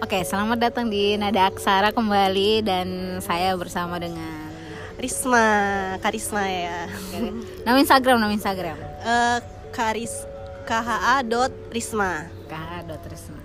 Oke, 0.00 0.24
selamat 0.24 0.58
datang 0.58 0.88
di 0.88 1.12
Nada 1.20 1.52
Aksara 1.52 1.92
kembali 1.92 2.64
dan 2.64 2.88
saya 3.20 3.52
bersama 3.52 4.00
dengan 4.00 4.48
Risma, 4.96 5.48
Karisma 6.00 6.44
ya. 6.48 6.88
nama 7.68 7.76
Instagram, 7.76 8.16
nama 8.16 8.32
Instagram. 8.32 8.76
Eh 8.80 9.38
Karis 9.70 10.24
KHA 10.64 11.20
dot 11.28 11.52
Risma. 11.68 12.32
KH 12.48 12.88
Risma. 13.06 13.40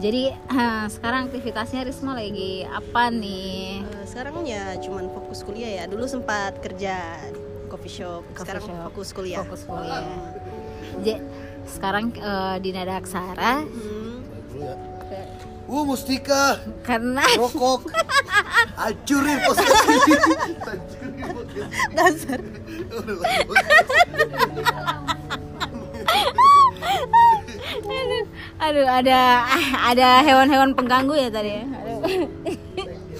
Jadi 0.00 0.32
eh, 0.32 0.84
sekarang 0.88 1.28
aktivitasnya 1.28 1.84
Risma 1.84 2.16
lagi 2.16 2.64
apa 2.64 3.12
nih? 3.12 3.84
Eh, 3.84 4.04
sekarang 4.08 4.48
ya 4.48 4.80
cuman 4.80 5.12
fokus 5.12 5.44
kuliah 5.44 5.84
ya. 5.84 5.84
Dulu 5.86 6.08
sempat 6.08 6.56
kerja 6.64 7.20
di 7.30 7.40
coffee 7.68 7.92
shop. 7.92 8.24
Coffee 8.32 8.42
sekarang 8.48 8.64
shop. 8.64 8.84
fokus 8.90 9.08
kuliah. 9.12 9.44
Fokus 9.44 9.62
kuliah. 9.68 10.08
Jadi 11.04 11.20
sekarang 11.68 12.16
eh, 12.16 12.56
di 12.64 12.70
Nada 12.72 12.96
Aksara 12.96 13.60
Hmm. 13.60 14.87
Uh, 15.68 15.84
Mustika, 15.84 16.64
karena 16.80 17.20
rokok, 17.36 17.92
hancurin 18.72 19.36
podcast 19.44 19.84
ini. 19.84 20.16
Hancurin 20.64 21.28
podcast. 21.28 21.70
Dasar. 21.92 22.40
aduh 28.58 28.88
ada 28.88 29.44
ada 29.92 30.08
hewan-hewan 30.24 30.72
pengganggu 30.72 31.14
ya 31.20 31.28
tadi 31.28 31.60
ya. 31.60 31.64
Aduh. 31.68 32.00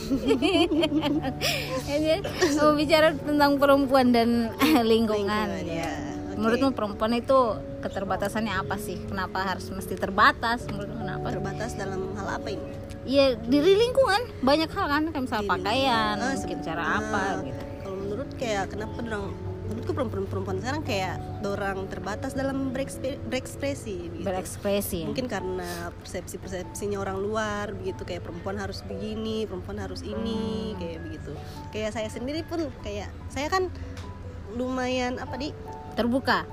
Ini 1.99 2.25
mau 2.57 2.73
bicara 2.73 3.13
tentang 3.13 3.61
perempuan 3.61 4.09
dan 4.09 4.49
lingkungan. 4.89 5.53
Lingkungan, 5.53 5.69
ya. 5.69 6.08
Menurutmu 6.39 6.71
perempuan 6.71 7.13
itu 7.13 7.39
keterbatasannya 7.83 8.55
apa 8.55 8.79
sih? 8.79 8.95
Kenapa 9.11 9.43
harus 9.43 9.67
mesti 9.69 9.99
terbatas? 9.99 10.71
Menurutmu 10.71 11.03
kenapa? 11.03 11.27
Terbatas 11.35 11.75
dalam 11.75 12.15
hal 12.15 12.39
apa 12.39 12.49
ini? 12.55 12.63
Iya 13.03 13.35
diri 13.41 13.75
lingkungan 13.75 14.23
banyak 14.41 14.71
hal 14.71 14.87
kan 14.87 15.03
kayak 15.11 15.25
misal 15.27 15.41
Diri 15.43 15.51
pakaian. 15.51 16.15
Ah, 16.15 16.35
mungkin 16.37 16.59
cara 16.63 16.85
apa 17.03 17.23
gitu. 17.43 17.63
Kalau 17.83 17.97
menurut 17.99 18.29
kayak 18.39 18.65
kenapa 18.71 18.99
dorang 19.03 19.27
menurutku 19.69 19.93
perempuan-perempuan 19.93 20.57
sekarang 20.65 20.81
kayak 20.81 21.15
dorang 21.45 21.79
terbatas 21.93 22.33
dalam 22.33 22.73
berekspresi 22.73 23.97
gitu. 24.09 24.25
Berekspresi. 24.25 25.05
ya? 25.05 25.07
mungkin 25.13 25.29
karena 25.29 25.93
persepsi 25.93 26.41
persepsinya 26.41 26.97
orang 26.97 27.21
luar 27.21 27.77
begitu 27.77 28.01
kayak 28.09 28.25
perempuan 28.25 28.57
harus 28.57 28.81
begini 28.81 29.45
perempuan 29.45 29.77
harus 29.77 30.01
ini 30.01 30.73
Hmm. 30.73 30.81
kayak 30.81 30.99
begitu 31.05 31.33
kayak 31.69 31.91
saya 31.93 32.09
sendiri 32.09 32.49
pun 32.49 32.65
kayak 32.81 33.13
saya 33.29 33.53
kan 33.53 33.69
lumayan 34.57 35.21
apa 35.21 35.37
di 35.37 35.53
terbuka. 35.99 36.47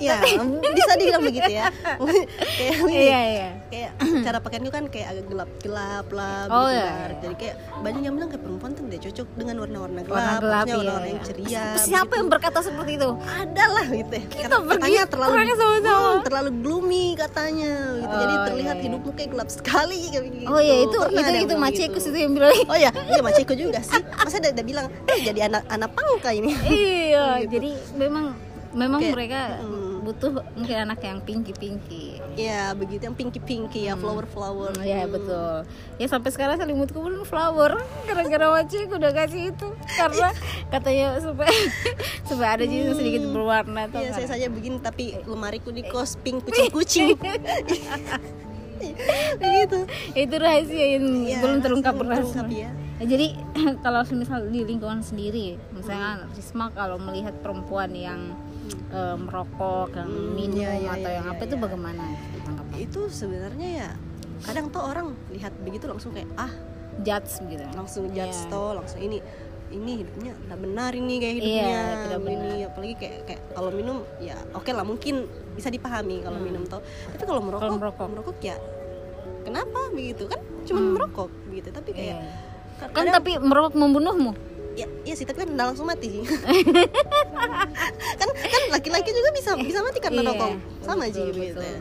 ya 0.00 0.16
bisa 0.72 0.96
dibilang 0.96 1.20
begitu 1.20 1.52
ya 1.52 1.68
kayak 2.56 2.72
ini, 2.80 2.94
Iya 3.04 3.20
iya. 3.28 3.48
kayak 3.68 3.90
cara 4.24 4.40
pakaianku 4.40 4.72
kan 4.72 4.88
kayak 4.88 5.12
agak 5.12 5.24
gelap 5.28 5.50
gelap 5.60 6.06
lah 6.08 6.48
Oh, 6.48 6.64
begitu 6.64 6.72
iya, 6.72 6.88
iya. 6.88 7.16
jadi 7.20 7.34
kayak 7.36 7.54
banyak 7.78 8.00
yang 8.00 8.14
bilang 8.16 8.28
kayak 8.28 8.40
perempuan 8.40 8.70
tuh 8.72 8.82
tidak 8.88 9.00
cocok 9.04 9.28
dengan 9.36 9.54
warna-warna 9.60 10.00
gelap, 10.00 10.16
Warna 10.16 10.40
gelap 10.40 10.64
iya, 10.64 10.74
warna-warna 10.74 11.04
iya. 11.04 11.12
yang 11.12 11.20
ceria 11.22 11.62
Siapa 11.76 12.00
begitu. 12.00 12.16
yang 12.16 12.28
berkata 12.32 12.58
seperti 12.62 12.92
itu? 12.96 13.10
ada 13.20 13.64
lah 13.66 13.86
gitu 13.90 14.14
ya. 14.14 14.24
Kita 14.24 14.40
Kata- 14.48 14.64
katanya 14.72 15.00
terlalu 15.04 15.30
orangnya 15.30 15.56
sama-sama. 15.58 16.00
Hmm, 16.00 16.20
terlalu 16.24 16.50
gloomy 16.58 17.06
katanya 17.14 17.72
gitu 18.00 18.14
jadi 18.16 18.32
Oh, 18.32 18.44
terlihat 18.46 18.56
iya, 18.70 18.80
iya. 18.80 18.86
hidupmu 18.88 19.10
kayak 19.12 19.30
gelap 19.30 19.48
sekali 19.52 20.00
kayak 20.08 20.24
gitu. 20.32 20.48
Oh 20.48 20.60
iya 20.62 20.74
itu 20.80 20.96
Pernah 20.96 21.28
itu 21.28 21.44
itu 21.44 21.54
Macekus 21.58 22.02
gitu. 22.02 22.10
itu 22.10 22.18
yang 22.18 22.32
bilang. 22.32 22.50
oh 22.56 22.76
iya 22.78 22.88
iya 23.06 23.20
maceko 23.20 23.52
juga 23.52 23.84
sih 23.84 24.00
masa 24.00 24.40
dia 24.40 24.56
bilang 24.56 24.88
eh 25.04 25.18
jadi 25.20 25.40
anak 25.46 25.68
anak 25.68 25.92
pangka 25.92 26.32
ini 26.32 26.56
iya, 26.64 27.36
Gitu. 27.44 27.52
jadi 27.52 27.70
memang 28.00 28.48
memang 28.70 29.02
Kayak, 29.02 29.14
mereka 29.18 29.40
mm. 29.60 30.06
butuh 30.06 30.30
mungkin 30.54 30.76
anak 30.86 31.02
yang 31.02 31.18
pinky 31.20 31.52
pinky. 31.52 32.04
ya 32.38 32.70
begitu 32.72 33.10
yang 33.10 33.18
pinky 33.18 33.42
pinky 33.42 33.90
ya 33.90 33.98
flower 33.98 34.24
flower 34.30 34.70
Iya 34.78 35.10
betul. 35.10 35.66
Ya 35.98 36.06
sampai 36.06 36.30
sekarang 36.30 36.56
selimutku 36.56 37.02
pun 37.02 37.14
flower 37.26 37.82
gara-gara 38.06 38.46
Macekus 38.54 38.94
udah 38.94 39.12
kasih 39.12 39.50
itu 39.50 39.68
karena 39.98 40.28
katanya 40.70 41.18
supaya 41.18 41.50
supaya 42.30 42.50
ada 42.56 42.64
jadi 42.64 42.94
sedikit 42.94 43.22
berwarna 43.34 43.90
tuh. 43.90 44.00
Iya 44.00 44.14
saya 44.14 44.26
saja 44.38 44.46
begini 44.46 44.78
tapi 44.78 45.18
lemariku 45.26 45.74
di 45.74 45.82
kos 45.82 46.14
pink 46.22 46.46
kucing 46.46 46.70
kucing 46.70 47.18
begitu 49.40 49.78
itu 50.24 50.34
rahasia 50.40 50.86
yang 50.96 51.04
Iya, 51.26 51.38
belum 51.44 51.58
terungkap 51.60 51.94
rahasia. 52.00 52.44
ya. 52.48 52.70
Nah, 53.00 53.08
jadi 53.08 53.32
kalau 53.84 54.04
misal 54.12 54.44
di 54.46 54.60
lingkungan 54.60 55.00
sendiri, 55.00 55.56
misalnya 55.72 56.28
Risma 56.30 56.68
kalau 56.70 57.00
melihat 57.00 57.32
perempuan 57.40 57.88
yang 57.90 58.36
eh, 58.92 59.16
merokok, 59.16 59.96
yang 59.96 60.10
Hmm, 60.10 60.36
minum 60.36 60.60
iya, 60.60 60.76
iya, 60.76 60.90
atau 60.92 61.08
iya, 61.08 61.16
yang 61.16 61.26
iya, 61.26 61.32
apa 61.32 61.42
itu 61.42 61.56
iya. 61.56 61.64
bagaimana? 61.64 62.02
tanggapan? 62.44 62.76
itu 62.78 63.00
sebenarnya 63.08 63.68
ya 63.78 63.90
kadang 64.40 64.68
tuh 64.68 64.80
orang 64.80 65.12
lihat 65.30 65.52
begitu 65.58 65.84
langsung 65.84 66.12
kayak 66.12 66.28
ah 66.34 66.48
Judge 67.00 67.40
gitu. 67.42 67.64
langsung 67.72 68.08
judge 68.10 68.36
Iya. 68.38 68.48
toh 68.48 68.72
langsung 68.72 69.00
ini 69.00 69.20
ini 69.70 70.00
hidupnya 70.00 70.32
tidak 70.34 70.58
benar 70.58 70.90
ini 70.92 71.14
kayak 71.16 71.34
Iya, 71.34 71.40
hidupnya 71.40 71.80
tidak 72.02 72.20
ini 72.26 72.50
apalagi 72.64 72.94
kayak 72.96 73.18
kayak 73.26 73.42
kalau 73.50 73.70
minum 73.70 73.96
ya 74.18 74.36
oke 74.50 74.68
lah 74.68 74.80
mungkin 74.82 75.24
bisa 75.52 75.68
dipahami 75.68 76.20
kalau 76.20 76.36
minum 76.36 76.64
toh 76.64 76.80
tapi 77.06 77.22
kalau 77.22 77.40
merokok 77.40 77.68
Hmm. 77.68 77.80
Kalau 77.80 78.08
merokok. 78.10 78.36
ya 78.42 78.56
kenapa 79.42 79.78
begitu 79.90 80.24
kan 80.24 80.40
cuma 80.64 80.80
merokok 80.82 81.28
begitu 81.46 81.68
tapi 81.70 81.90
kayak 81.92 82.16
Iya. 82.16 82.49
Ka- 82.80 82.88
Kan 82.88 83.04
kadang- 83.04 83.14
tapi 83.14 83.30
merokok 83.38 83.74
membunuhmu. 83.74 84.32
ya, 84.72 84.88
ya 85.04 85.12
sih 85.12 85.22
tapi 85.22 85.38
kan 85.38 85.50
nggak 85.50 85.66
langsung 85.68 85.84
mati. 85.84 86.08
Sih 86.08 86.24
kan 88.16 88.28
kan 88.30 88.62
laki-laki 88.70 89.10
juga 89.10 89.30
bisa 89.30 89.50
bisa 89.54 89.78
mati 89.80 89.98
karena 89.98 90.20
Iya, 90.22 90.28
rokok. 90.30 90.50
Sama 90.80 91.02
aja 91.04 91.20
gitu. 91.20 91.60
ya 91.60 91.76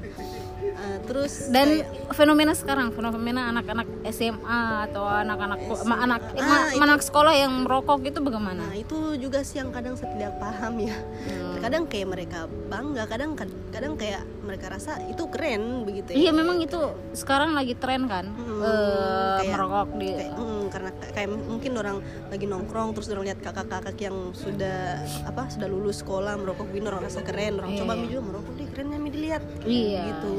Ah, 0.80 0.96
terus 1.04 1.34
Dan 1.48 1.84
kayak- 1.84 2.16
fenomena 2.16 2.54
sekarang, 2.54 2.88
fenomena 2.90 3.50
anak-anak 3.50 3.84
SMA 4.08 4.60
atau 4.86 5.04
anak-anak 5.04 5.60
ma- 5.82 6.00
anak 6.00 6.22
eh, 6.32 6.40
ma- 6.40 6.56
Ah, 6.58 6.68
itu. 6.70 6.80
anak 6.80 7.02
sekolah 7.02 7.34
yang 7.34 7.52
merokok 7.62 8.00
itu 8.02 8.18
bagaimana? 8.18 8.64
Nah 8.64 8.74
itu 8.74 8.96
juga 9.18 9.40
sih 9.42 9.60
yang 9.60 9.70
kadang 9.70 9.94
saya 9.94 10.10
tidak 10.14 10.40
paham 10.40 10.80
ya. 10.80 10.96
Hmm. 10.96 11.60
Kadang 11.60 11.84
kayak 11.86 12.08
mereka 12.08 12.40
bangga, 12.66 13.04
kadang 13.06 13.36
kadang 13.70 13.94
kayak 13.94 14.24
mereka 14.40 14.72
rasa 14.72 14.98
itu 15.04 15.28
keren 15.28 15.84
begitu 15.84 16.10
ya. 16.10 16.18
Iya 16.18 16.32
memang 16.32 16.58
itu 16.60 16.80
sekarang 17.14 17.52
lagi 17.52 17.76
tren 17.76 18.08
kan 18.08 18.26
Hmm, 18.30 18.60
eh, 18.60 19.38
kayak- 19.38 19.52
merokok 19.52 19.90
di 19.94 20.08
Kayak, 20.10 20.34
mm, 20.34 20.64
karena 20.70 20.90
kayak, 21.12 21.30
mungkin 21.30 21.72
orang 21.76 21.98
lagi 22.26 22.46
nongkrong 22.46 22.90
terus 22.92 23.08
orang 23.10 23.26
lihat 23.26 23.40
kakak-kakak 23.40 23.98
yang 24.00 24.18
sudah 24.32 24.80
apa 25.24 25.50
sudah 25.50 25.68
lulus 25.68 26.00
sekolah 26.00 26.34
merokok 26.36 26.66
begini 26.66 26.88
orang 26.88 27.04
rasa 27.04 27.20
keren 27.22 27.58
orang 27.58 27.72
Iya, 27.72 27.80
coba 27.80 27.94
mi 27.94 28.08
juga 28.08 28.24
merokok 28.26 28.54
deh 28.56 28.68
kerennya 28.70 28.98
mi 28.98 29.10
dilihat 29.10 29.44
Iya. 29.62 30.02
gitu 30.08 30.34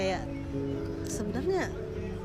kayak 0.00 0.22
sebenarnya 1.04 1.68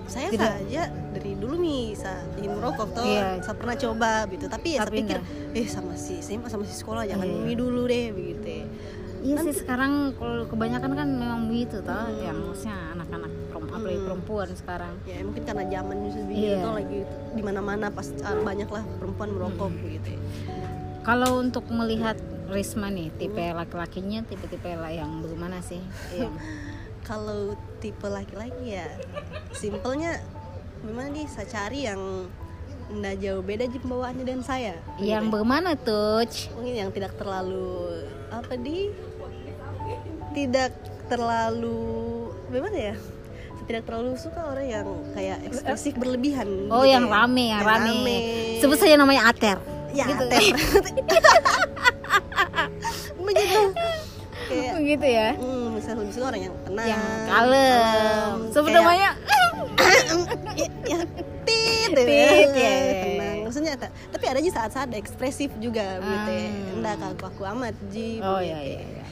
saya 0.05 0.29
Tidak. 0.29 0.39
saja 0.61 0.83
dari 1.11 1.33
dulu 1.35 1.57
nih 1.57 1.91
sa 1.91 2.13
ingin 2.37 2.55
merokok 2.55 2.93
tuh 2.93 3.03
Iya. 3.03 3.41
saya 3.41 3.55
pernah 3.57 3.75
coba 3.75 4.09
gitu 4.29 4.45
tapi 4.45 4.67
ya 4.71 4.79
Tapi 4.79 4.87
saya 4.87 5.01
pikir 5.01 5.17
enggak. 5.19 5.57
eh 5.57 5.67
sama 5.67 5.93
si 5.97 6.13
SMA 6.21 6.47
sama 6.47 6.63
si 6.63 6.71
sekolah 6.73 7.03
jangan 7.03 7.25
Iya. 7.25 7.41
mi 7.41 7.53
dulu 7.53 7.83
deh 7.83 8.13
begitu 8.13 8.45
ya. 8.45 8.65
Iya 9.25 9.35
sih 9.41 9.57
sekarang 9.57 10.13
kalau 10.13 10.45
kebanyakan 10.45 10.91
kan 10.93 11.07
memang 11.09 11.49
begitu 11.49 11.81
toh, 11.81 11.97
Hmm. 11.97 12.21
yang 12.21 12.37
maksudnya 12.37 12.77
anak-anak 12.93 13.31
perempuan, 13.49 13.73
apalagi 13.75 14.01
perempuan 14.05 14.49
sekarang. 14.53 14.93
ya 15.03 15.17
mungkin 15.19 15.43
karena 15.43 15.63
zaman 15.65 15.95
begitu 16.05 16.45
Iya. 16.45 16.61
tuh 16.61 16.73
lagi 16.77 16.99
di 17.33 17.41
mana-mana 17.41 17.85
pas 17.89 18.07
ah, 18.21 18.37
banyak 18.39 18.69
lah 18.69 18.83
perempuan 18.95 19.29
merokok 19.33 19.67
Hmm. 19.67 19.81
begitu 19.81 20.07
ya. 20.13 20.21
Kalau 21.01 21.41
untuk 21.41 21.65
melihat 21.69 22.15
Risma 22.45 22.93
nih, 22.93 23.09
tipe 23.11 23.41
laki-lakinya 23.41 24.21
tipe-tipe 24.21 24.69
yang 24.69 25.17
bagaimana 25.19 25.57
sih? 25.59 25.81
Yang 26.13 26.37
kalau 27.05 27.53
tipe 27.79 28.03
laki-laki 28.03 28.75
ya 28.75 28.89
simpelnya 29.53 30.19
memang 30.81 31.13
nih 31.13 31.29
saya 31.29 31.47
cari 31.47 31.85
yang 31.85 32.01
nggak 32.85 33.15
jauh 33.17 33.41
beda 33.41 33.65
aja 33.65 33.77
pembawaannya 33.81 34.25
dan 34.25 34.41
saya 34.45 34.73
yang 35.01 35.29
bagaimana 35.29 35.73
tuh? 35.73 36.21
mungkin 36.53 36.73
yang 36.85 36.91
tidak 36.93 37.17
terlalu 37.17 38.05
apa 38.29 38.53
di 38.57 38.93
tidak 40.33 40.73
terlalu 41.07 41.79
bagaimana 42.49 42.77
ya 42.93 42.95
tidak 43.65 43.81
terlalu 43.89 44.13
suka 44.13 44.45
orang 44.45 44.67
yang 44.69 44.87
kayak 45.17 45.41
ekspresif 45.49 45.97
berlebihan 45.97 46.45
Oh, 46.69 46.85
gitu 46.85 46.93
yang 46.93 47.09
ya. 47.09 47.13
rame, 47.17 47.45
yang, 47.49 47.65
rame. 47.65 47.89
rame. 47.97 48.17
Sebut 48.61 48.77
saja 48.77 48.93
namanya 48.93 49.33
Ater. 49.33 49.57
ya 49.89 50.05
gitu. 50.05 50.21
Teh. 50.29 50.53
begitu 53.25 53.61
kayak 54.45 54.71
Begitu 54.75 55.07
ya. 55.17 55.29
hmm, 55.33 55.65
misalnya 55.73 55.97
lebih 55.99 56.13
suka 56.13 56.25
orang 56.27 56.41
yang 56.41 56.55
tenang 56.61 56.87
Yang 56.87 57.03
kalem. 57.25 58.37
Kayak- 58.65 58.75
namanya 58.75 59.09
ya, 60.61 60.65
ya 60.91 60.99
tit, 61.45 61.89
Tit, 61.91 62.51
ya, 62.53 62.69
ya. 62.73 63.03
tenang 63.03 63.37
maksudnya 63.43 63.73
ta- 63.75 63.93
tapi 64.09 64.25
ada 64.25 64.37
aja 64.37 64.51
saat-saat 64.53 64.89
ekspresif 64.95 65.53
juga 65.57 65.97
gitu 65.97 66.31
ya 66.31 66.47
Hmm. 66.47 66.75
enggak 66.75 66.95
kaku 66.99 67.23
aku 67.27 67.41
amat 67.47 67.75
ji 67.87 68.17
Oh 68.19 68.35
begitu. 68.35 68.49
iya 68.49 68.59
iya. 68.59 68.81
iya. 68.81 69.03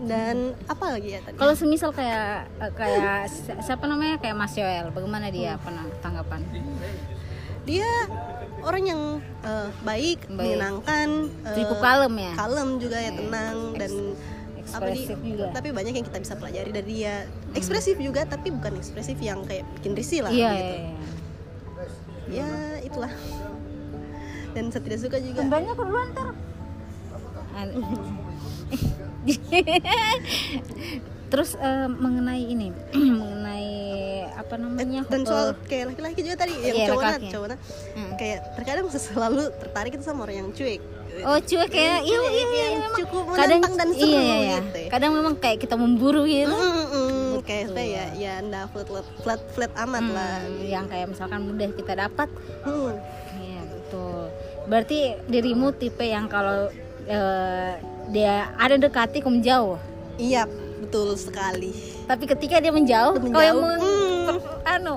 dan 0.00 0.36
apa 0.64 0.96
lagi 0.96 1.12
ya 1.12 1.20
tadi 1.20 1.36
Kalau 1.36 1.52
semisal 1.52 1.90
kayak 1.90 2.48
eh, 2.56 2.72
kayak 2.72 3.28
si- 3.28 3.60
siapa 3.60 3.84
namanya 3.84 4.16
kayak 4.16 4.32
Mas 4.32 4.54
Yoel, 4.54 4.88
bagaimana 4.88 5.28
dia 5.28 5.54
apa 5.54 5.68
tanggapan? 6.00 6.40
dia 7.62 7.90
orang 8.62 8.82
yang 8.84 9.02
eh, 9.40 9.68
baik, 9.80 10.26
Baik. 10.26 10.36
menyenangkan 10.36 11.08
Cukup 11.54 11.78
kalem 11.78 12.14
ya. 12.14 12.32
kalem 12.34 12.68
juga 12.76 12.96
ya 12.96 13.04
Iya. 13.06 13.18
tenang 13.18 13.58
dan 13.74 13.92
apa 14.70 14.86
di 14.86 15.02
juga. 15.02 15.50
tapi 15.50 15.74
banyak 15.74 15.98
yang 15.98 16.06
kita 16.06 16.22
bisa 16.22 16.38
pelajari 16.38 16.70
dari 16.70 16.86
dia 16.94 17.26
ekspresif 17.58 17.98
juga 17.98 18.22
tapi 18.22 18.54
bukan 18.54 18.78
ekspresif 18.78 19.18
yang 19.18 19.42
kayak 19.42 19.66
bikin 19.74 19.98
risih 19.98 20.22
lah 20.22 20.30
iya 20.30 20.50
gitu 20.54 20.62
iya, 20.62 20.78
iya. 22.30 22.46
ya 22.46 22.50
itulah 22.80 23.10
dan 24.54 24.70
saya 24.70 24.82
tidak 24.86 24.98
suka 25.02 25.18
juga 25.18 25.42
Kembangnya 25.42 25.74
ke 25.74 25.82
duluan 25.82 26.08
ntar 26.14 26.28
An- 27.50 27.74
Terus 31.30 31.54
eh, 31.54 31.86
mengenai 31.86 32.42
ini 32.44 32.74
Mengenai 33.20 33.66
apa 34.50 34.58
namanya 34.58 35.06
dan 35.06 35.22
soal 35.22 35.46
eh, 35.48 35.62
kayak 35.62 35.84
laki-laki 35.88 36.20
juga 36.20 36.36
tadi 36.36 36.52
yang 36.52 36.74
Iya, 36.74 36.86
cowoknya 36.88 37.06
laki-laki. 37.08 37.30
cowoknya 37.30 37.56
Hmm. 37.94 38.12
kayak 38.18 38.38
terkadang 38.52 38.86
selalu 39.06 39.42
tertarik 39.56 39.92
itu 39.94 40.02
sama 40.02 40.20
orang 40.24 40.36
yang 40.36 40.50
cuek 40.50 40.82
Oh 41.20 41.38
cuek 41.38 41.68
kayak 41.68 41.98
iya 42.02 42.18
iya 42.18 42.30
iya 42.32 42.64
yang 42.64 42.74
memang 42.80 42.94
cukup 42.98 43.22
kadang 43.30 43.60
menantang 43.60 43.74
dan 43.76 43.88
seru 43.92 44.08
iya, 44.08 44.20
iya, 44.20 44.36
iya. 44.40 44.58
gitu 44.60 44.78
ya. 44.80 44.88
Kadang 44.88 45.10
memang 45.12 45.34
kayak 45.36 45.58
kita 45.60 45.74
memburu 45.74 46.22
gitu 46.24 46.50
Mm-mm, 46.50 47.42
kayak 47.42 47.64
apa 47.68 47.82
ya 47.84 48.04
ya 48.12 48.32
ndak 48.40 48.64
flat 48.72 48.86
flat 48.88 49.06
flat, 49.20 49.40
flat 49.52 49.72
amat 49.80 50.02
Hmm, 50.02 50.14
lah 50.14 50.34
Yang 50.64 50.84
kayak 50.88 51.06
misalkan 51.08 51.40
mudah 51.44 51.70
kita 51.70 51.92
dapat 51.96 52.28
Hmm. 52.60 52.94
Iya 53.36 53.60
betul. 53.68 54.22
Berarti 54.66 54.98
dirimu 55.26 55.66
tipe 55.72 56.04
yang 56.04 56.26
kalau 56.26 56.70
eh, 57.04 57.72
dia 58.08 58.34
ada 58.54 58.74
dekati 58.76 59.18
kamu 59.18 59.38
jauh. 59.40 59.78
iya 60.16 60.46
betul 60.80 61.14
sekali 61.14 61.70
Tapi 62.04 62.24
ketika 62.24 62.58
dia 62.58 62.70
menjauh, 62.70 63.14
Menjauh. 63.16 63.30
kau 63.30 63.38
yang 63.40 63.58
meng-. 63.58 63.82
Per- 64.32 64.62
anu. 64.70 64.96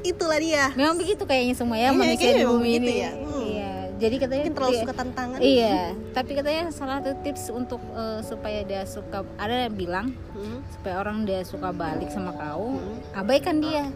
itulah 0.00 0.38
dia 0.38 0.70
Memang 0.72 0.94
begitu 0.94 1.22
kayaknya 1.22 1.54
semua 1.54 1.74
ya 1.74 1.88
Iya, 1.88 1.92
manusia 1.92 2.30
di 2.32 2.44
bumi 2.44 2.70
ini. 2.76 2.94
ya. 2.98 3.10
Hmm. 3.12 3.42
Iya. 3.42 3.72
Jadi 3.98 4.14
katanya 4.16 4.38
mungkin 4.40 4.54
terlalu 4.54 4.70
dia- 4.70 4.80
suka 4.80 4.94
tantangan 4.94 5.38
Iya, 5.38 5.78
tapi 6.12 6.30
katanya 6.32 6.62
salah 6.70 6.96
satu 6.98 7.10
tips 7.20 7.44
untuk 7.50 7.80
eh, 7.92 8.20
supaya 8.22 8.60
dia 8.62 8.82
suka 8.84 9.18
ada 9.34 9.54
yang 9.60 9.74
bilang 9.74 10.06
Hmm. 10.30 10.62
supaya 10.70 10.94
orang 10.98 11.22
dia 11.22 11.42
suka 11.42 11.68
balik 11.72 12.06
sama 12.08 12.30
kau, 12.30 12.78
abaikan 13.12 13.58
dia. 13.58 13.90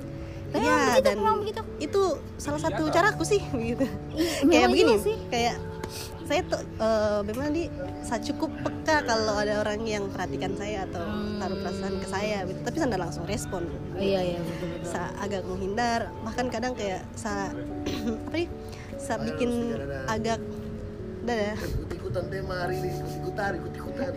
Tapi 0.50 0.60
Iya, 0.60 0.74
begitu, 0.90 1.06
dan 1.06 1.16
begitu. 1.38 1.62
itu 1.80 2.02
salah 2.36 2.60
satu 2.60 2.82
caraku 2.86 3.22
sih 3.22 3.40
begitu 3.54 3.86
Iya, 4.12 4.42
kayak 4.44 4.68
begini 4.68 4.92
iya 4.92 5.00
sih. 5.00 5.16
kayak 5.28 5.54
saya 6.32 6.48
tuh 6.48 6.64
eh, 6.64 7.18
bagaimana 7.28 7.50
di 7.52 7.64
saya 8.00 8.20
cukup 8.24 8.48
peka 8.64 9.04
kalau 9.04 9.36
ada 9.36 9.60
orang 9.60 9.84
yang 9.84 10.08
perhatikan 10.08 10.56
saya 10.56 10.88
atau 10.88 11.04
Hmm. 11.04 11.36
taruh 11.36 11.60
perasaan 11.60 11.94
ke 12.00 12.08
saya 12.08 12.38
gitu 12.48 12.60
tapi 12.64 12.76
saya 12.80 12.96
langsung 12.96 13.24
respon 13.28 13.62
Iya, 14.00 14.20
iya, 14.24 14.38
betul 14.40 14.66
betul. 14.72 14.88
saya 14.88 15.08
agak 15.20 15.42
menghindar 15.44 16.00
bahkan 16.24 16.48
kadang 16.48 16.72
kayak 16.72 17.04
saya 17.12 17.52
apa 18.32 18.36
nih 18.40 18.48
saya 18.96 19.18
bikin 19.28 19.50
agak 20.08 20.40
udah 21.22 21.36
ya 21.36 21.54
Ikut-ikutan 21.60 22.24
tema 22.32 22.54
hari 22.64 22.74
ini, 22.80 22.88
ikut-ikutan, 22.96 23.50
ikut-ikutan. 23.60 24.12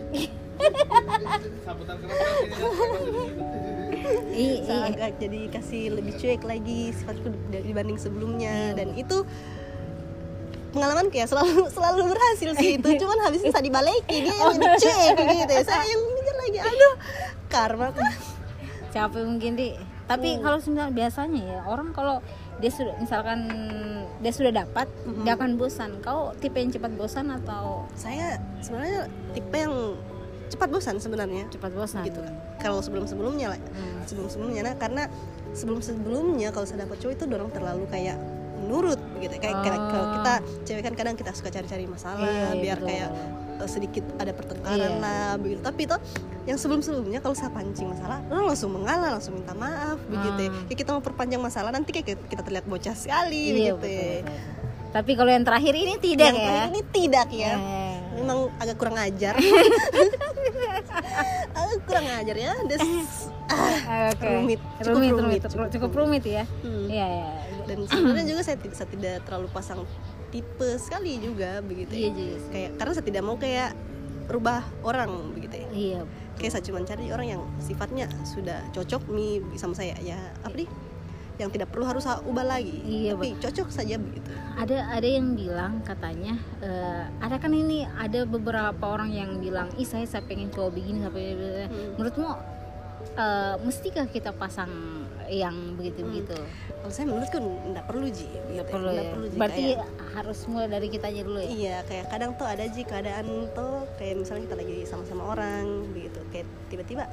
Iya, 4.32 4.56
saya 4.66 4.78
iya. 4.80 4.88
agak 4.90 5.10
jadi 5.20 5.40
kasih 5.52 5.82
lebih 6.00 6.12
cuek 6.16 6.42
lagi 6.42 6.96
sifatku 6.96 7.28
dari 7.52 7.70
dibanding 7.70 8.00
sebelumnya 8.00 8.72
dan 8.72 8.96
itu 8.96 9.22
pengalaman 10.76 11.08
kayak 11.08 11.28
selalu 11.32 11.64
selalu 11.76 12.12
berhasil 12.12 12.50
sih 12.54 12.76
itu. 12.76 12.88
Cuman 13.00 13.18
habis 13.24 13.40
itu 13.40 13.50
saya 13.50 13.64
dibalikin 13.64 14.28
dia 14.28 14.34
yang 14.36 14.52
lebih 14.52 14.70
cuek 14.76 15.12
gitu 15.16 15.52
ya. 15.56 15.62
Saya 15.64 15.84
yang 15.88 16.02
mikir 16.04 16.34
lagi 16.36 16.58
aduh 16.60 16.94
karma 17.48 17.86
capek 18.92 19.22
mungkin 19.24 19.52
di. 19.56 19.68
Tapi 20.06 20.38
kalau 20.38 20.62
sebenarnya 20.62 20.92
biasanya 20.94 21.42
ya 21.42 21.60
orang 21.66 21.90
kalau 21.90 22.22
dia 22.62 22.70
sudah 22.70 22.94
misalkan 23.02 23.50
dia 24.22 24.30
sudah 24.30 24.52
dapat 24.54 24.86
dia 25.26 25.34
akan 25.34 25.58
bosan. 25.58 25.98
Kau 25.98 26.30
tipe 26.38 26.54
yang 26.60 26.70
cepat 26.70 26.94
bosan 26.94 27.26
atau? 27.32 27.90
Saya 27.98 28.38
sebenarnya 28.62 29.10
tipe 29.34 29.56
yang 29.56 29.98
cepat 30.46 30.68
bosan 30.70 31.02
sebenarnya. 31.02 31.50
Cepat 31.50 31.74
bosan. 31.74 32.06
Gitu 32.06 32.22
kalau 32.56 32.80
sebelum 32.80 33.04
sebelumnya 33.04 33.52
lah 33.52 33.60
Hmm. 33.60 34.02
sebelum 34.08 34.28
sebelumnya 34.32 34.60
nah 34.64 34.74
karena 34.74 35.02
sebelum 35.52 35.80
sebelumnya 35.84 36.48
kalau 36.50 36.64
saya 36.64 36.88
dapat 36.88 36.98
cowok 36.98 37.14
itu 37.14 37.24
dorong 37.28 37.50
terlalu 37.52 37.84
kayak 37.88 38.16
nurut 38.66 38.98
gitu 39.26 39.36
kayak 39.36 39.56
Oh. 39.56 39.62
kalau 39.86 40.06
kita 40.14 40.32
cewek 40.62 40.82
kan 40.82 40.94
kadang 40.94 41.14
kita 41.14 41.30
suka 41.32 41.50
cari-cari 41.50 41.84
masalah 41.84 42.22
Iya, 42.22 42.32
iya, 42.48 42.50
biar 42.56 42.78
betul. 42.78 42.88
kayak 42.88 43.08
eh, 43.56 43.68
sedikit 43.68 44.04
ada 44.16 44.32
pertengkaran 44.32 44.78
Iya. 44.92 45.02
lah 45.02 45.28
begitu 45.36 45.60
tapi 45.60 45.80
itu 45.82 45.96
yang 46.44 46.56
sebelum 46.56 46.78
sebelumnya 46.78 47.18
kalau 47.18 47.32
saya 47.32 47.50
pancing 47.50 47.88
masalah 47.88 48.22
orang 48.24 48.46
langsung 48.46 48.70
mengalah 48.70 49.10
langsung 49.12 49.34
minta 49.34 49.50
maaf 49.52 49.98
begitu 50.06 50.40
ya. 50.40 50.50
Hmm. 50.52 50.64
Kayak 50.64 50.78
kita 50.78 50.90
mau 50.90 51.02
perpanjang 51.02 51.40
masalah 51.40 51.70
nanti 51.70 51.90
kayak 51.92 52.06
kita 52.24 52.40
terlihat 52.40 52.64
bocah 52.64 52.94
sekali 52.94 53.42
iya 53.52 53.74
begitu 53.74 53.86
ya. 53.88 53.96
betul, 53.96 54.16
betul. 54.22 54.40
tapi 54.88 55.10
kalau 55.12 55.30
yang 55.30 55.44
terakhir 55.44 55.74
ini 55.74 55.94
tidak 55.98 56.24
yang 56.24 56.36
ya 56.36 56.46
terakhir 56.46 56.68
ini 56.68 56.82
tidak 56.88 57.28
ya 57.30 57.52
Eh, 57.52 57.94
memang 58.16 58.38
agak 58.56 58.76
kurang 58.76 58.96
ajar 58.96 59.34
kurang 61.84 62.06
ajar 62.06 62.36
ya. 62.36 62.52
Des, 62.64 62.80
ah, 63.50 64.10
oke. 64.10 64.24
rumit, 64.24 64.60
cukup 64.80 64.92
rumit, 64.92 65.10
rumit, 65.10 65.12
rumit, 65.16 65.40
cukup 65.44 65.68
cukup 65.70 65.90
rumit. 65.94 66.22
ya? 66.24 66.44
Hmm. 66.62 66.86
iya 66.88 67.06
iya 67.06 67.30
dan 67.66 67.82
sebenarnya 67.82 68.26
juga 68.30 68.42
saya, 68.46 68.56
tidak- 68.62 68.76
saya 68.78 68.88
tidak 68.94 69.16
terlalu 69.26 69.48
pasang 69.50 69.82
tipe 70.30 70.68
sekali 70.78 71.18
juga 71.18 71.58
begitu 71.62 71.92
iya 71.94 72.08
ya. 72.08 72.14
juga 72.14 72.36
kayak 72.50 72.70
karena 72.78 72.92
saya 72.94 73.06
tidak 73.06 73.22
mau 73.26 73.36
kayak 73.36 73.70
rubah 74.26 74.62
orang 74.82 75.10
begitu 75.38 75.54
ya. 75.54 75.68
Iya. 75.70 76.00
Kayak 76.34 76.50
saya 76.58 76.64
cuma 76.66 76.82
cari 76.82 77.04
orang 77.14 77.26
yang 77.30 77.42
sifatnya 77.62 78.10
sudah 78.26 78.58
cocok 78.74 79.06
nih 79.08 79.38
sama 79.54 79.74
saya. 79.78 79.94
Ya 80.02 80.18
apa 80.42 80.54
nih 80.58 80.66
yang 81.36 81.48
tidak 81.48 81.68
perlu 81.68 81.84
harus 81.84 82.04
ubah 82.24 82.46
lagi. 82.48 82.80
Iya, 82.80 83.12
tapi 83.12 83.36
cocok 83.36 83.68
saja 83.68 83.94
begitu. 83.96 84.32
Ada 84.56 84.88
ada 84.90 85.04
yang 85.04 85.32
bilang 85.32 85.80
katanya 85.80 86.34
eh, 86.58 87.04
ada 87.18 87.36
kan 87.36 87.52
ini 87.52 87.84
ada 87.84 88.24
beberapa 88.24 88.80
orang 88.82 89.10
yang 89.10 89.36
bilang 89.36 89.68
ih 89.76 89.84
saya 89.84 90.04
saya 90.04 90.24
pengen 90.24 90.48
cowok 90.48 90.72
begini 90.72 91.00
sampai 91.00 91.24
Hmm. 91.66 91.92
menurutmu 91.94 92.30
eh, 93.14 93.54
mestikah 93.60 94.06
kita 94.06 94.32
pasang 94.32 94.70
yang 95.26 95.74
begitu 95.74 96.06
begitu 96.06 96.38
kalau 96.78 96.88
saya 96.88 97.04
menurutku 97.04 97.36
tidak 97.36 97.84
perlu 97.84 98.06
ji. 98.06 98.24
Gitu 98.24 98.38
nggak 98.54 98.62
ya. 98.62 98.72
perlu 98.72 98.88
ya? 98.88 99.02
perlu, 99.10 99.26
Ji. 99.26 99.36
berarti 99.36 99.64
Kayak- 99.74 99.90
harus 100.14 100.38
mulai 100.46 100.68
dari 100.70 100.86
kitanya 100.86 101.22
dulu 101.22 101.38
ya? 101.38 101.48
Iya, 101.50 101.76
kayak 101.84 102.04
kadang 102.08 102.30
tuh 102.32 102.46
ada 102.46 102.64
ji 102.64 102.82
keadaan 102.82 103.26
tuh 103.52 103.74
kayak 103.96 104.14
misalnya 104.16 104.42
kita 104.46 104.56
lagi 104.56 104.74
sama-sama 104.86 105.22
orang 105.28 105.64
begitu, 105.90 106.20
kayak 106.30 106.46
tiba-tiba 106.68 107.04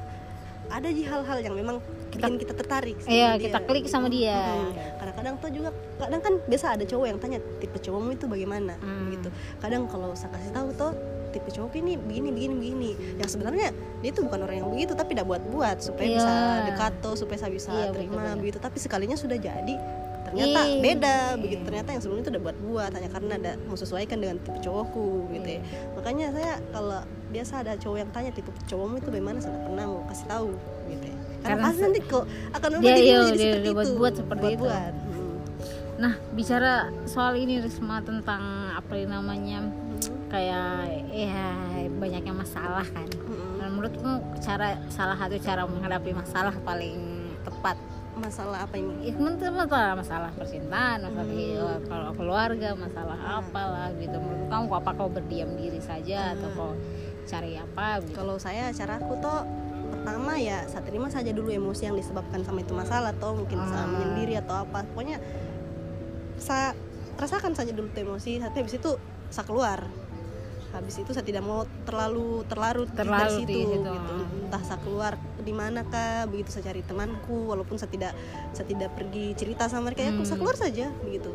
ada 0.70 0.88
ji 0.88 1.04
hal-hal 1.04 1.38
yang 1.40 1.54
memang 1.54 1.78
bikin 2.10 2.38
kita 2.38 2.54
tertarik. 2.54 2.98
sama 3.00 3.10
Iya, 3.10 3.30
dia, 3.34 3.44
kita 3.44 3.60
klik 3.64 3.86
sama 3.86 4.08
dia. 4.08 4.38
Mm. 4.38 4.72
Kadang-kadang 4.96 5.34
tuh 5.38 5.50
juga, 5.50 5.70
kadang 5.98 6.22
kan 6.22 6.34
biasa 6.46 6.66
ada 6.78 6.86
cowok 6.86 7.06
yang 7.06 7.18
tanya 7.18 7.40
tipe 7.58 7.78
cowokmu 7.78 8.12
itu 8.14 8.26
bagaimana, 8.26 8.78
Hmm. 8.78 9.10
gitu. 9.12 9.30
Kadang 9.58 9.90
kalau 9.90 10.14
saya 10.14 10.30
kasih 10.32 10.54
tahu 10.54 10.68
tuh 10.74 10.92
tipe 11.34 11.50
cowok 11.50 11.74
ini 11.76 11.98
begini 11.98 12.30
begini 12.30 12.54
begini 12.54 12.90
yang 13.18 13.26
sebenarnya 13.26 13.74
dia 14.00 14.10
itu 14.14 14.22
bukan 14.22 14.46
orang 14.46 14.62
yang 14.62 14.70
begitu 14.70 14.94
tapi 14.94 15.18
tidak 15.18 15.26
buat-buat 15.28 15.82
supaya 15.82 16.06
Iya. 16.06 16.16
bisa 16.16 16.34
dekat 16.70 16.94
tuh 17.02 17.16
supaya 17.18 17.38
saya 17.42 17.50
bisa 17.52 17.70
Iya, 17.74 17.90
betul, 17.90 17.96
terima 17.98 18.22
betul. 18.22 18.38
begitu 18.38 18.58
tapi 18.62 18.78
sekalinya 18.78 19.18
sudah 19.18 19.38
jadi 19.42 19.76
ternyata 20.24 20.60
Iya. 20.64 20.78
beda 20.78 21.16
begitu 21.42 21.62
ternyata 21.64 21.90
yang 21.90 22.02
sebelumnya 22.06 22.24
itu 22.24 22.32
udah 22.32 22.44
buat-buat 22.46 22.92
hanya 22.94 23.10
karena 23.10 23.34
ada 23.36 23.52
menyesuaikan 23.60 24.18
dengan 24.22 24.36
tipe 24.40 24.60
cowokku 24.62 25.06
gitu 25.34 25.48
ya 25.50 25.60
makanya 25.98 26.26
saya 26.30 26.54
kalau 26.70 27.02
biasa 27.34 27.54
ada 27.60 27.74
cowok 27.76 27.98
yang 27.98 28.12
tanya 28.12 28.32
tipe 28.32 28.52
cowokmu 28.64 28.96
itu 28.96 29.10
bagaimana 29.10 29.38
saya 29.38 29.52
nggak 29.52 29.66
pernah 29.66 29.86
mau 29.88 30.02
kasih 30.06 30.28
tahu 30.28 30.50
gitu 30.88 31.06
ya 31.06 31.16
karena, 31.16 31.42
Karena 31.44 31.64
pasti 31.66 31.82
nanti 31.82 32.00
kok 32.04 32.24
akan 32.52 32.70
Dia- 32.72 32.80
iya, 32.80 32.94
jadi 32.94 33.04
dia- 33.04 33.24
seperti 33.26 33.42
dia 33.44 33.58
itu 33.66 33.74
buat-buat 33.74 34.14
seperti 34.16 34.46
itu. 34.48 34.64
Buat-buat. 34.64 34.94
Hmm. 34.94 35.38
nah 35.96 36.14
bicara 36.32 36.72
soal 37.06 37.34
ini 37.36 37.54
Risma 37.58 37.98
tentang 38.02 38.44
apa 38.72 38.94
yang 38.94 39.12
namanya 39.14 39.60
kayak 40.28 40.80
ya 41.08 41.46
banyaknya 41.92 42.34
masalah 42.34 42.86
kan 42.86 43.06
Mm-mm. 43.06 43.52
Dan 43.56 43.70
menurutmu 43.72 44.12
cara 44.40 44.68
salah 44.88 45.14
satu 45.16 45.38
cara 45.38 45.64
menghadapi 45.64 46.12
masalah 46.12 46.52
paling 46.60 46.98
tepat 47.42 47.78
masalah 48.14 48.62
apa 48.62 48.76
ini 48.76 48.94
ya 49.04 49.14
teman 49.14 49.34
masalah 49.36 49.94
masalah 49.96 50.30
percintaan 50.32 50.98
masalah 51.02 51.26
Hmm. 51.28 51.38
iya, 51.40 51.66
kalau 51.84 52.10
keluarga 52.14 52.70
masalah 52.74 53.18
apalah 53.40 53.90
gitu 53.96 54.14
menurut 54.16 54.48
kamu 54.48 54.66
apa 54.72 54.92
kau 54.92 55.08
berdiam 55.08 55.50
diri 55.54 55.80
saja 55.80 56.34
atau 56.34 56.46
Hmm. 56.48 56.56
kau 56.56 56.72
cari 57.24 57.56
apa 57.56 58.02
gitu 58.02 58.14
kalau 58.14 58.36
saya 58.36 58.70
caraku 58.70 59.16
tuh 59.18 59.40
pertama 59.90 60.36
ya 60.36 60.66
saya 60.66 60.82
terima 60.82 61.08
saja 61.08 61.30
dulu 61.30 61.50
emosi 61.50 61.86
yang 61.86 61.96
disebabkan 61.96 62.42
sama 62.42 62.60
itu 62.60 62.74
masalah 62.74 63.12
atau 63.12 63.34
mungkin 63.34 63.62
saya 63.64 63.84
Ah. 63.84 63.90
menyendiri 63.90 64.36
atau 64.38 64.56
apa 64.60 64.84
pokoknya 64.86 65.18
saya 66.36 66.74
rasakan 67.16 67.54
saja 67.54 67.72
dulu 67.72 67.88
tuh 67.90 68.04
emosi 68.04 68.42
tapi 68.42 68.56
habis 68.60 68.76
itu 68.76 68.92
saya 69.30 69.46
keluar 69.46 69.80
habis 70.74 70.98
itu 70.98 71.14
saya 71.14 71.22
tidak 71.22 71.46
mau 71.46 71.70
terlalu 71.86 72.42
terlarut 72.50 72.90
dari 72.90 73.06
di 73.06 73.30
situ 73.30 73.54
situ. 73.54 73.70
gitu 73.78 73.94
entah 74.44 74.64
saya 74.66 74.82
keluar 74.82 75.14
di 75.38 75.54
mana 75.54 75.86
kah 75.86 76.26
begitu 76.26 76.50
saya 76.50 76.74
cari 76.74 76.82
temanku 76.82 77.46
walaupun 77.46 77.78
saya 77.78 77.94
tidak 77.94 78.14
saya 78.52 78.66
tidak 78.66 78.90
pergi 78.92 79.38
cerita 79.38 79.70
sama 79.70 79.94
mereka 79.94 80.02
ya 80.04 80.12
Hmm. 80.12 80.26
saya 80.26 80.42
keluar 80.42 80.58
saja 80.58 80.90
begitu 81.06 81.30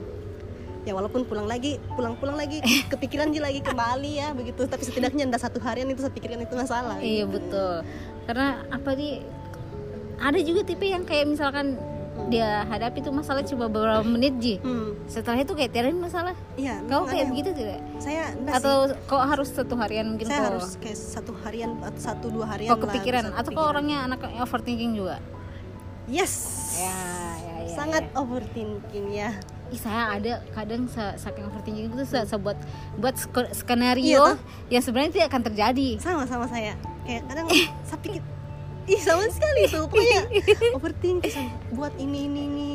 ya 0.88 0.96
walaupun 0.96 1.28
pulang 1.28 1.44
lagi 1.44 1.76
pulang-pulang 1.92 2.34
lagi 2.34 2.64
kepikiran 2.92 3.28
dia 3.28 3.44
lagi 3.44 3.60
kembali 3.60 4.12
ya 4.16 4.32
begitu 4.32 4.64
tapi 4.64 4.80
setidaknya 4.80 5.28
ada 5.28 5.36
satu 5.36 5.60
harian 5.60 5.84
itu 5.86 6.00
saya 6.00 6.10
pikirkan 6.10 6.40
itu 6.40 6.56
masalah 6.56 6.96
iya 6.98 7.28
gitu. 7.28 7.36
betul 7.36 7.74
karena 8.24 8.64
apa 8.72 8.90
di 8.96 9.20
ada 10.16 10.38
juga 10.40 10.64
tipe 10.64 10.82
yang 10.82 11.04
kayak 11.04 11.28
misalkan 11.28 11.76
dia 12.26 12.66
hadapi 12.66 12.98
tuh 12.98 13.14
masalah 13.14 13.46
cuma 13.46 13.70
beberapa 13.70 14.02
menit 14.02 14.34
ji 14.42 14.58
Hmm, 14.58 14.98
setelah 15.06 15.38
itu 15.38 15.54
kayak 15.54 15.70
tiada 15.70 15.94
masalah 15.94 16.34
iya. 16.58 16.82
kau 16.84 17.06
kayak 17.06 17.30
begitu 17.30 17.54
tidak 17.54 17.78
Saya 18.02 18.34
enggak 18.34 18.58
atau 18.58 18.76
kau 19.06 19.22
harus 19.22 19.48
satu 19.48 19.78
harian 19.78 20.10
mungkin 20.10 20.26
sih. 20.26 20.34
Saya 20.34 20.42
kau 20.42 20.50
harus 20.50 20.74
kayak 20.82 20.98
satu 20.98 21.32
harian 21.46 21.78
atau 21.78 22.00
satu 22.02 22.26
dua 22.28 22.46
harian 22.50 22.68
kau 22.68 22.82
kepikiran 22.82 23.22
atau 23.30 23.54
kau 23.54 23.62
kepikiran. 23.62 23.70
orangnya 23.70 23.98
anak 24.02 24.18
overthinking 24.42 24.98
juga 24.98 25.22
Yes. 26.10 26.34
ya 26.74 26.96
ya 27.38 27.54
ya 27.68 27.74
Sangat 27.76 28.02
ya. 28.02 28.12
overthinking 28.18 29.06
ya. 29.14 29.30
Ih, 29.68 29.76
saya 29.76 30.16
ada 30.16 30.32
kadang 30.50 30.88
sa- 30.88 31.12
saking 31.14 31.44
overthinking 31.44 31.90
itu 31.90 32.04
saya, 32.04 32.24
buat 32.34 32.56
buat 32.96 33.14
sk- 33.14 33.44
Iya, 33.44 33.54
skenario 33.54 34.20
toh? 34.24 34.38
yang 34.68 34.80
sebenarnya 34.80 35.10
tidak 35.12 35.28
akan 35.28 35.42
terjadi 35.44 35.88
Sama 36.00 36.24
sama 36.24 36.46
saya. 36.46 36.72
Kayak 37.04 37.22
kadang 37.26 37.46
saya 37.84 37.98
pikir 38.00 38.22
Ih 38.88 39.00
sama 39.00 39.28
sekali 39.28 39.68
tuh 39.68 39.84
Pokoknya 39.84 40.20
overthinking 40.76 41.28
sama, 41.28 41.52
Buat 41.70 41.92
ini 41.96 42.24
ini 42.24 42.40
ini 42.46 42.68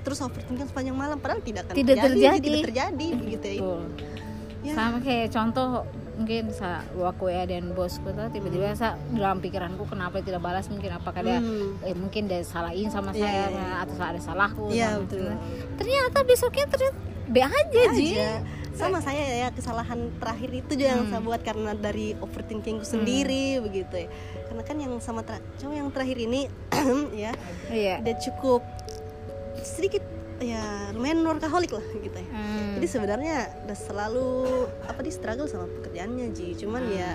Terus 0.00 0.20
overthinking 0.20 0.68
sepanjang 0.68 0.92
malam 0.92 1.16
Padahal 1.16 1.40
tidak 1.40 1.64
akan 1.64 1.74
Tidak 1.74 1.96
terjadi. 1.96 2.36
Tidak 2.38 2.64
terjadi 2.64 3.06
begitu 3.16 3.46
ya. 3.54 3.60
Ya. 4.60 4.74
sama 4.74 4.98
kayak 4.98 5.30
contoh 5.30 5.86
mungkin 6.16 6.48
sa 6.48 6.80
waktu 6.92 7.24
ya 7.28 7.42
dan 7.46 7.70
bosku 7.70 8.08
tuh 8.08 8.26
tiba-tiba 8.28 8.72
saya 8.72 8.96
dalam 9.10 9.38
pikiranku 9.38 9.84
kenapa 9.84 10.18
tidak 10.18 10.40
balas? 10.40 10.66
Mungkin 10.66 10.90
apakah 10.90 11.20
dia 11.20 11.38
Hmm. 11.38 11.76
eh, 11.80 11.92
mungkin 11.92 12.24
dia 12.24 12.40
salahin 12.40 12.88
sama 12.88 13.12
Iya, 13.12 13.20
saya 13.20 13.32
iya, 13.44 13.46
iya. 13.50 13.68
atau 13.82 13.94
ada 13.98 14.16
salahku 14.18 14.64
sama- 14.72 15.04
betul. 15.04 15.28
ternyata 15.76 16.18
besoknya 16.22 16.64
ternyata 16.66 16.96
be 17.26 17.40
aja 17.42 17.82
ji. 17.92 18.10
sama 18.72 19.00
saya 19.00 19.24
ya 19.38 19.48
kesalahan 19.50 20.12
terakhir 20.16 20.50
itu 20.54 20.72
juga 20.74 20.88
yang 20.90 21.04
Hmm. 21.04 21.10
saya 21.10 21.22
buat 21.22 21.40
karena 21.40 21.72
dari 21.72 22.12
overthinkingku 22.14 22.84
sendiri 22.84 23.60
begitu 23.60 24.04
ya. 24.04 24.08
Karena 24.46 24.62
kan 24.62 24.76
yang 24.78 24.92
sama 24.98 25.20
cowok 25.56 25.74
yang 25.74 25.88
terakhir 25.90 26.16
ini 26.18 26.48
ya 27.18 27.32
iya. 27.68 28.00
dia 28.00 28.16
cukup 28.22 28.60
sedikit 29.58 30.04
ya 30.38 30.62
lumayan 30.90 31.22
workaholic 31.22 31.70
lah 31.70 31.86
gitu 31.96 32.12
ya 32.14 32.28
Hmm. 32.28 32.76
jadi 32.76 32.86
sebenarnya 32.86 33.36
udah 33.62 33.78
selalu 33.78 34.28
apa 34.82 35.00
di 35.00 35.08
struggle 35.08 35.46
sama 35.46 35.64
pekerjaannya 35.70 36.26
Ji 36.30 36.52
cuman 36.56 36.82
Hmm. 36.82 36.92
ya 36.94 37.10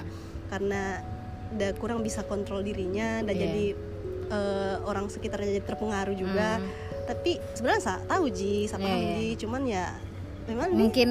karena 0.47 0.81
udah 1.51 1.69
kurang 1.75 1.99
bisa 1.99 2.23
kontrol 2.23 2.61
dirinya 2.61 3.21
dan 3.21 3.31
Iya. 3.31 3.41
jadi 3.43 3.65
eh, 4.27 4.75
orang 4.81 5.05
sekitarnya 5.05 5.53
jadi 5.53 5.65
terpengaruh 5.65 6.15
juga 6.15 6.57
Hmm. 6.57 6.67
tapi 7.05 7.35
sebenarnya 7.51 7.83
saya 7.83 7.99
tahu 8.05 8.25
Ji 8.27 8.65
saya 8.65 8.79
Iya, 8.79 8.85
paham 8.85 8.97
iya. 8.97 9.13
Ji 9.13 9.29
cuman 9.37 9.61
ya 9.65 9.85
memang 10.43 10.67
nih 10.67 10.77
mungkin 10.79 11.09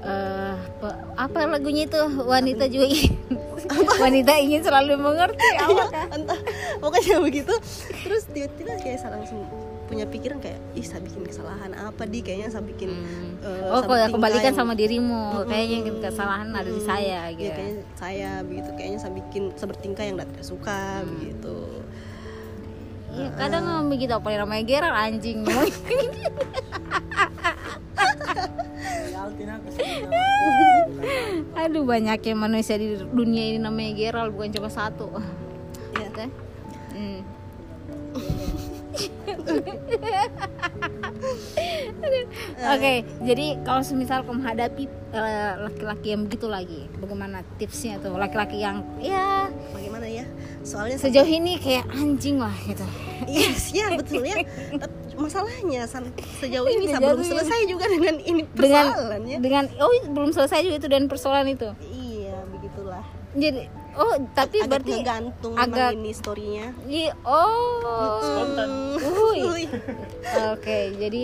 eh, 0.00 0.54
pe- 0.76 0.98
apa 1.16 1.38
lagunya 1.48 1.86
itu 1.86 1.98
wanita 2.20 2.64
juga 2.66 2.86
ingin 2.86 3.14
wanita 4.04 4.32
ingin 4.36 4.60
selalu 4.60 4.94
mengerti 4.96 5.48
apakah 5.56 6.04
entah 6.10 6.40
pokoknya 6.78 7.18
begitu 7.20 7.54
terus 7.98 8.26
tiba-tiba 8.26 8.78
kayak 8.78 8.98
saya 8.98 9.16
langsung 9.16 9.46
punya 9.92 10.08
pikiran 10.08 10.40
kayak 10.40 10.56
ih 10.72 10.80
saya 10.82 11.04
bikin 11.04 11.20
kesalahan 11.22 11.68
apa 11.70 12.02
di 12.04 12.18
kayaknya 12.18 12.48
saya 12.48 12.64
bikin 12.64 12.88
Hmm. 12.88 13.44
eh, 13.44 13.68
oh 13.68 13.84
kalau 13.84 14.08
kembalikan 14.08 14.48
yang- 14.48 14.56
sama 14.56 14.72
dirimu 14.72 15.22
Mm-mm. 15.36 15.46
kayaknya 15.46 15.78
kesalahan 16.00 16.48
ada 16.50 16.66
di 16.66 16.80
saya 16.80 17.28
Iya, 17.28 17.36
gitu 17.36 17.52
kayaknya 17.52 17.76
saya 17.94 18.30
begitu 18.40 18.70
kayaknya 18.72 18.98
saya 18.98 19.12
bikin 19.12 19.42
saya 19.52 19.68
bertingkah 19.68 20.02
yang 20.02 20.16
tidak 20.16 20.40
suka 20.42 20.80
Hmm. 20.98 21.08
begitu 21.12 21.56
Iya, 23.12 23.28
kadang 23.36 23.62
memang 23.62 23.86
begitu 23.86 24.12
apa 24.16 24.24
yang 24.26 24.40
namanya 24.42 24.64
Gerald 24.64 24.96
anjing 24.96 25.44
Aduh 31.54 31.84
banyaknya 31.84 32.34
manusia 32.34 32.76
di 32.76 32.98
dunia 32.98 33.44
ini 33.46 33.58
namanya 33.58 33.92
Gerald 33.94 34.32
bukan 34.32 34.50
cuma 34.50 34.68
satu. 34.68 35.08
Iya. 35.92 36.08
Gitu. 36.08 36.24
Hmm. 36.92 37.20
Oke, 42.62 42.94
jadi 43.22 43.46
kalau 43.62 43.82
semisal 43.82 44.26
kamu 44.26 44.42
menghadapi 44.42 44.84
eh, 45.14 45.52
laki-laki 45.62 46.08
yang 46.14 46.22
begitu 46.26 46.46
lagi, 46.50 46.88
bagaimana 46.98 47.46
tipsnya 47.56 47.98
tuh? 48.02 48.16
Laki-laki 48.18 48.58
yang 48.58 48.82
ya 48.98 49.46
bagaimana 49.70 50.06
ya 50.08 50.24
soalnya 50.62 50.98
sejauh 50.98 51.26
ini 51.26 51.58
kayak 51.58 51.86
anjing 51.90 52.38
lah 52.38 52.54
gitu. 52.66 52.86
yes 53.30 53.70
ya 53.70 53.94
betul 53.94 54.26
ya 54.26 54.42
masalahnya 55.14 55.86
sejauh 56.42 56.66
ini 56.66 56.90
saya 56.90 57.14
belum 57.14 57.22
selesai 57.22 57.60
juga 57.70 57.86
dengan 57.86 58.18
ini 58.18 58.42
Dengan 58.50 58.86
persoalannya 58.90 59.36
dengan 59.38 59.64
oh 59.78 59.90
belum 60.10 60.30
selesai 60.34 60.58
juga 60.66 60.76
itu 60.82 60.88
dan 60.90 61.02
persoalan 61.06 61.46
itu. 61.54 61.68
iya 61.94 62.42
begitulah 62.50 63.04
Jadi 63.32 63.70
oh 63.94 64.14
tapi 64.32 64.56
agak 64.58 64.68
berarti 64.80 64.92
ngegantung 64.94 65.54
agak- 65.54 65.94
ini 65.94 66.10
storynya 66.10 66.66
Iya, 66.84 67.12
oh 67.22 68.20
Spontan. 68.20 68.70
Oke, 70.52 70.78
jadi 70.94 71.22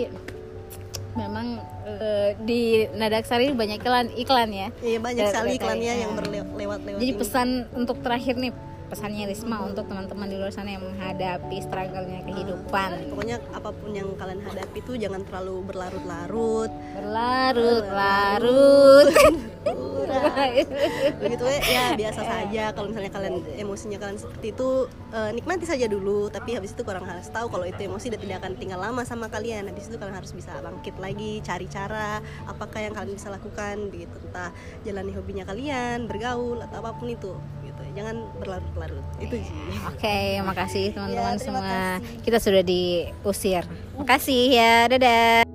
memang 1.11 1.47
eh, 1.83 2.37
di 2.39 2.61
Nadaksari 2.87 3.51
banyak 3.51 3.81
iklan 3.81 4.07
iklan 4.13 4.49
ya. 4.49 4.67
iya 4.79 4.97
banyak 4.97 5.25
sekali 5.27 5.57
iklannya 5.57 5.93
yang 5.97 6.13
ya. 6.13 6.17
berlewat-lewat 6.17 6.79
Jadi 6.95 7.07
ini. 7.07 7.17
pesan 7.17 7.49
untuk 7.73 7.99
terakhir 7.99 8.37
nih 8.37 8.53
pesannya 8.89 9.29
Risma 9.29 9.61
untuk 9.63 9.85
teman-teman 9.85 10.25
di 10.25 10.41
luar 10.41 10.49
sana 10.49 10.73
yang 10.73 10.83
menghadapi 10.83 11.61
struggle-nya 11.61 12.25
kehidupan. 12.25 13.13
pokoknya 13.13 13.37
apa 13.53 13.69
pun 13.69 13.93
yang 13.93 14.09
kalian 14.17 14.41
hadapi 14.41 14.81
tuh 14.81 14.97
jangan 14.97 15.21
terlalu 15.29 15.61
berlarut-larut. 15.69 16.73
Berlarut-larut. 16.97 19.13
begitu 21.21 21.43
ya, 21.45 21.61
ya 21.69 21.85
biasa 21.93 22.21
saja. 22.25 22.73
Kalau 22.73 22.89
misalnya 22.89 23.13
kalian 23.13 23.45
emosinya 23.61 24.01
kalian 24.01 24.17
seperti 24.17 24.57
itu 24.57 24.89
eh, 25.13 25.31
nikmati 25.37 25.69
saja 25.69 25.85
dulu. 25.85 26.33
Tapi 26.33 26.57
habis 26.57 26.73
itu 26.73 26.81
kurang 26.81 27.05
harus 27.05 27.29
tahu 27.29 27.53
kalau 27.53 27.69
itu 27.69 27.85
emosi 27.85 28.09
dan 28.09 28.19
tidak 28.19 28.41
akan 28.41 28.57
tinggal 28.57 28.81
lama 28.81 29.05
sama 29.05 29.29
kalian. 29.29 29.69
Habis 29.69 29.93
itu 29.93 30.01
kalian 30.01 30.17
harus 30.17 30.33
bisa 30.33 30.57
bangkit 30.65 30.97
lagi 30.97 31.45
cari 31.45 31.69
cara 31.69 32.17
apakah 32.49 32.81
yang 32.81 32.97
kalian 32.97 33.15
bisa 33.15 33.29
lakukan 33.29 33.93
begitu 33.93 34.17
entah 34.29 34.49
jalani 34.81 35.13
hobinya 35.13 35.45
kalian 35.45 36.09
bergaul 36.09 36.57
atau 36.61 36.81
apa 36.81 36.97
pun 36.97 37.09
itu 37.09 37.33
jangan 37.91 38.15
berlarut-larut 38.37 39.05
itu 39.19 39.35
sih 39.41 39.57
Oke, 39.89 40.17
makasih 40.41 40.93
teman-teman 40.93 41.35
Ya, 41.35 41.41
semua. 41.41 41.61
kasih. 41.61 42.21
Kita 42.21 42.37
sudah 42.37 42.61
diusir. 42.61 43.63
Makasih 43.97 44.43
ya. 44.51 44.73
Dadah. 44.87 45.48